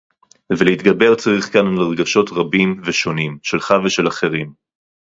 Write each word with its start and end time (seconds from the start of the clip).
וּלְהִתְגַּבֵּר 0.59 1.15
צָרִיךְ 1.15 1.45
כָּאן 1.53 1.65
עַל 1.67 1.83
רְגָשׁוֹת 1.91 2.29
רַבִּים 2.31 2.81
וְשׁוֹנִים, 2.85 3.37
שֶׁלָּךְ 3.43 3.71
וְשֶׁל 3.85 4.07
אֲחֵרִים. 4.07 4.53